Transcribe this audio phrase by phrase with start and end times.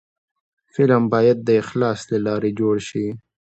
[0.73, 3.05] فلم باید د اخلاص له لارې جوړ شي